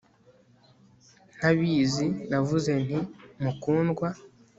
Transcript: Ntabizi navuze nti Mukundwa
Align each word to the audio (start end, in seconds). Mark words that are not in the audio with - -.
Ntabizi 1.37 2.07
navuze 2.29 2.71
nti 2.85 2.99
Mukundwa 3.41 4.07